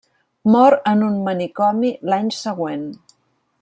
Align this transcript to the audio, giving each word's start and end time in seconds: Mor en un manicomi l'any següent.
Mor 0.53 0.75
en 0.93 1.03
un 1.09 1.19
manicomi 1.29 1.93
l'any 2.13 2.35
següent. 2.41 2.93